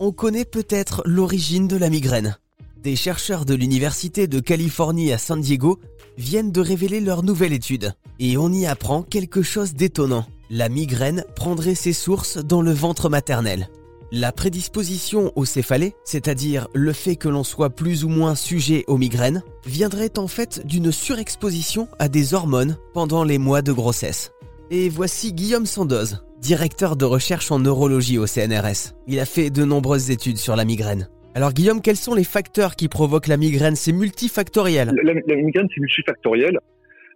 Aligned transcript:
on 0.00 0.12
connaît 0.12 0.44
peut-être 0.44 1.02
l'origine 1.04 1.68
de 1.68 1.76
la 1.76 1.90
migraine. 1.90 2.36
Des 2.82 2.96
chercheurs 2.96 3.44
de 3.44 3.54
l'Université 3.54 4.26
de 4.26 4.40
Californie 4.40 5.12
à 5.12 5.18
San 5.18 5.40
Diego 5.40 5.80
viennent 6.16 6.52
de 6.52 6.60
révéler 6.60 7.00
leur 7.00 7.22
nouvelle 7.22 7.52
étude. 7.52 7.92
Et 8.20 8.36
on 8.36 8.52
y 8.52 8.66
apprend 8.66 9.02
quelque 9.02 9.42
chose 9.42 9.74
d'étonnant. 9.74 10.26
La 10.50 10.68
migraine 10.68 11.24
prendrait 11.34 11.74
ses 11.74 11.92
sources 11.92 12.38
dans 12.38 12.62
le 12.62 12.72
ventre 12.72 13.08
maternel. 13.08 13.68
La 14.10 14.32
prédisposition 14.32 15.32
au 15.36 15.44
céphalée, 15.44 15.94
c'est-à-dire 16.04 16.68
le 16.72 16.92
fait 16.94 17.16
que 17.16 17.28
l'on 17.28 17.44
soit 17.44 17.70
plus 17.70 18.04
ou 18.04 18.08
moins 18.08 18.34
sujet 18.34 18.84
aux 18.86 18.96
migraines, 18.96 19.42
viendrait 19.66 20.18
en 20.18 20.28
fait 20.28 20.66
d'une 20.66 20.92
surexposition 20.92 21.88
à 21.98 22.08
des 22.08 22.32
hormones 22.32 22.78
pendant 22.94 23.22
les 23.24 23.36
mois 23.36 23.60
de 23.60 23.72
grossesse. 23.72 24.32
Et 24.70 24.88
voici 24.88 25.34
Guillaume 25.34 25.66
Sandoz, 25.66 26.22
directeur 26.40 26.96
de 26.96 27.04
recherche 27.04 27.50
en 27.50 27.58
neurologie 27.58 28.18
au 28.18 28.26
CNRS. 28.26 28.94
Il 29.06 29.20
a 29.20 29.24
fait 29.24 29.50
de 29.50 29.64
nombreuses 29.64 30.10
études 30.10 30.36
sur 30.36 30.56
la 30.56 30.64
migraine. 30.64 31.08
Alors 31.34 31.52
Guillaume, 31.52 31.80
quels 31.82 31.96
sont 31.96 32.14
les 32.14 32.24
facteurs 32.24 32.74
qui 32.74 32.88
provoquent 32.88 33.28
la 33.28 33.36
migraine? 33.36 33.76
C'est 33.76 33.92
multifactoriel. 33.92 34.92
La, 35.02 35.14
migraine, 35.14 35.68
c'est 35.74 35.80
multifactoriel. 35.80 36.58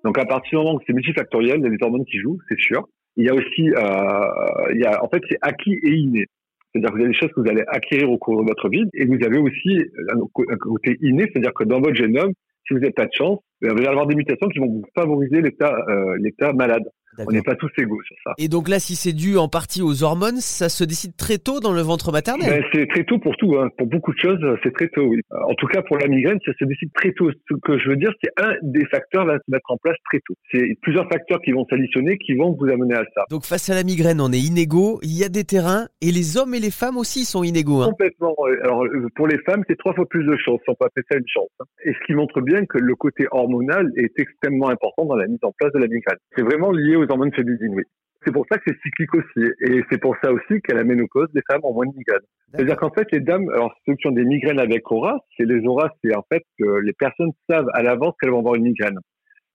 Donc 0.05 0.19
à 0.19 0.25
partir 0.25 0.59
du 0.59 0.65
moment 0.65 0.77
où 0.77 0.81
c'est 0.87 0.93
multifactoriel, 0.93 1.59
il 1.59 1.65
y 1.65 1.67
a 1.67 1.71
des 1.71 1.83
hormones 1.83 2.05
qui 2.05 2.19
jouent, 2.19 2.39
c'est 2.49 2.59
sûr. 2.59 2.87
Il 3.17 3.25
y 3.25 3.29
a 3.29 3.35
aussi, 3.35 3.71
euh, 3.71 4.73
il 4.75 4.81
y 4.81 4.85
a, 4.85 5.03
en 5.03 5.09
fait, 5.09 5.23
c'est 5.29 5.39
acquis 5.43 5.79
et 5.83 5.91
inné. 5.91 6.27
C'est-à-dire 6.73 6.91
que 6.91 6.97
vous 6.97 7.03
avez 7.03 7.13
des 7.13 7.19
choses 7.19 7.31
que 7.35 7.41
vous 7.41 7.51
allez 7.51 7.65
acquérir 7.69 8.11
au 8.11 8.19
cours 8.19 8.43
de 8.43 8.49
votre 8.49 8.69
vie, 8.71 8.85
et 8.95 9.05
vous 9.05 9.19
avez 9.25 9.39
aussi 9.39 9.85
un 10.09 10.57
côté 10.57 10.97
inné, 11.03 11.29
c'est-à-dire 11.31 11.53
que 11.53 11.65
dans 11.65 11.81
votre 11.81 11.95
génome, 11.95 12.33
si 12.67 12.75
vous 12.75 12.81
n'avez 12.81 12.93
pas 12.93 13.05
de 13.05 13.13
chance, 13.13 13.41
vous 13.61 13.69
allez 13.69 13.87
avoir 13.87 14.07
des 14.07 14.15
mutations 14.15 14.49
qui 14.49 14.59
vont 14.59 14.69
vous 14.69 14.85
favoriser 14.95 15.41
l'état 15.43 15.75
euh, 15.89 16.17
l'état 16.19 16.53
malade. 16.53 16.85
On 17.19 17.31
n'est 17.31 17.43
pas 17.43 17.57
tous 17.57 17.71
égaux 17.79 18.01
sur 18.03 18.17
ça. 18.25 18.33
Et 18.39 18.49
donc 18.49 18.69
là, 18.69 18.79
si 18.79 18.97
c'est 18.97 19.13
dû 19.13 19.37
en 19.37 19.49
partie 19.49 19.83
aux 19.83 20.03
hormones, 20.03 20.41
ça 20.41 20.69
se 20.69 20.85
décide 20.85 21.17
très 21.17 21.39
tôt 21.39 21.61
dans 21.61 21.73
le 21.73 21.81
ventre 21.81 22.13
maternel 22.13 22.49
ben, 22.49 22.65
C'est 22.73 22.87
très 22.89 23.05
tôt 23.05 23.19
pour 23.19 23.37
tout. 23.37 23.57
Hein. 23.57 23.69
Pour 23.77 23.87
beaucoup 23.87 24.13
de 24.13 24.19
choses, 24.19 24.41
c'est 24.63 24.73
très 24.73 24.89
tôt, 24.89 25.03
oui. 25.03 25.21
En 25.31 25.55
tout 25.55 25.67
cas, 25.67 25.83
pour 25.83 25.99
la 25.99 26.09
migraine, 26.09 26.39
ça 26.45 26.53
se 26.59 26.65
décide 26.65 26.91
très 26.95 27.13
tôt. 27.13 27.31
Ce 27.31 27.55
que 27.63 27.79
je 27.79 27.89
veux 27.89 27.97
dire, 27.97 28.13
c'est 28.23 28.31
un 28.43 28.55
des 28.63 28.85
facteurs 28.87 29.27
va 29.27 29.37
se 29.37 29.51
mettre 29.51 29.71
en 29.71 29.77
place 29.77 29.97
très 30.11 30.21
tôt. 30.27 30.35
C'est 30.51 30.77
plusieurs 30.83 31.09
facteurs 31.09 31.41
qui 31.43 31.53
vont 31.53 31.67
s'additionner 31.69 32.19
qui 32.19 32.35
vont 32.35 32.57
vous 32.59 32.69
amener 32.69 32.95
à 32.95 33.05
ça. 33.15 33.25
Donc 33.31 33.45
face 33.45 33.69
à 33.71 33.75
la 33.75 33.85
migraine, 33.85 34.21
on 34.21 34.33
est 34.33 34.39
inégaux, 34.39 35.01
il 35.03 35.19
y 35.19 35.25
a 35.25 35.29
des 35.29 35.45
terrains, 35.45 35.87
et 36.01 36.11
les 36.11 36.37
hommes 36.37 36.55
et 36.55 36.61
les 36.61 36.71
femmes 36.71 36.97
aussi 36.97 37.25
sont 37.25 37.43
inégaux. 37.43 37.83
Hein. 37.83 37.91
Complètement. 37.91 38.35
Alors 38.65 38.85
euh, 38.85 39.09
pour 39.15 39.27
les 39.27 39.39
femmes, 39.39 39.63
c'est 39.69 39.79
trois 39.79 39.95
fois 39.95 40.07
plus 40.07 40.25
de 40.25 40.37
chance, 40.37 40.61
on 40.69 40.75
peut 40.75 40.87
appeler 40.87 41.05
ça 41.11 41.19
une 41.19 41.29
chance. 41.29 41.51
Hein. 41.61 41.65
Et 41.85 41.93
ce 41.93 42.07
qui 42.07 42.15
montre 42.15 42.41
bien 42.41 42.65
que 42.67 42.79
le 42.79 42.95
côté 42.95 43.27
hormonal 43.31 43.91
est 43.97 44.19
extrêmement 44.19 44.69
important 44.69 45.05
dans 45.05 45.17
la 45.17 45.27
mise 45.27 45.39
en 45.43 45.53
place 45.53 45.73
de 45.73 45.79
la 45.79 45.89
migraine. 45.89 46.19
C'est 46.37 46.43
vraiment 46.43 46.71
lié 46.71 46.97
aux 47.03 47.11
hormones 47.11 47.33
féminines, 47.33 47.83
c'est 48.25 48.33
pour 48.33 48.47
ça 48.51 48.59
que 48.59 48.65
c'est 48.67 48.79
cyclique 48.83 49.15
aussi. 49.15 49.51
Et 49.63 49.83
c'est 49.91 50.01
pour 50.01 50.17
ça 50.23 50.33
aussi 50.33 50.61
qu'à 50.63 50.75
la 50.75 50.85
ménopause, 50.85 51.29
les 51.35 51.43
femmes 51.51 51.61
ont 51.65 51.75
moins 51.75 51.87
de 51.87 51.93
migraines. 51.97 52.21
C'est-à-dire 52.55 52.77
qu'en 52.77 52.91
fait, 52.91 53.07
les 53.13 53.21
dames, 53.21 53.49
alors 53.51 53.75
ceux 53.87 53.95
qui 53.95 54.07
ont 54.07 54.13
des 54.13 54.25
migraines 54.25 54.61
avec 54.61 54.91
aura, 54.93 55.19
c'est 55.37 55.45
les 55.45 55.65
auras, 55.67 55.91
c'est 56.03 56.15
en 56.15 56.25
fait 56.33 56.43
que 56.59 56.81
les 56.81 56.93
personnes 56.93 57.33
savent 57.49 57.69
à 57.75 57.83
l'avance 57.83 58.15
qu'elles 58.21 58.31
vont 58.31 58.39
avoir 58.39 58.55
une 58.55 58.65
migraine. 58.65 58.99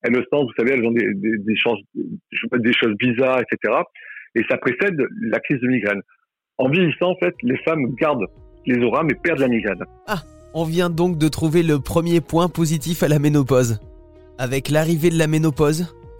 Elles 0.03 0.13
le 0.13 0.25
sentent, 0.31 0.47
vous 0.47 0.53
savez, 0.57 0.73
elles 0.73 0.85
ont 0.85 0.91
des, 0.91 1.13
des, 1.13 1.37
des, 1.37 1.55
choses, 1.55 1.79
des 2.53 2.73
choses 2.73 2.95
bizarres, 2.97 3.39
etc. 3.39 3.73
Et 4.35 4.43
ça 4.49 4.57
précède 4.57 5.01
la 5.21 5.39
crise 5.39 5.59
de 5.59 5.67
migraine. 5.67 6.01
En 6.57 6.69
vieillissant, 6.69 7.11
en 7.11 7.15
fait, 7.17 7.35
les 7.43 7.57
femmes 7.59 7.95
gardent 7.95 8.27
les 8.65 8.83
auras, 8.83 9.03
mais 9.03 9.15
perdent 9.15 9.39
la 9.39 9.47
migraine. 9.47 9.83
Ah, 10.07 10.23
on 10.53 10.65
vient 10.65 10.89
donc 10.89 11.17
de 11.17 11.27
trouver 11.27 11.63
le 11.63 11.79
premier 11.79 12.19
point 12.21 12.49
positif 12.49 13.01
à 13.01 13.07
la 13.07 13.17
ménopause. 13.17 13.79
Avec 14.37 14.69
l'arrivée 14.69 15.09
de 15.09 15.17
la 15.17 15.27
ménopause, 15.27 15.95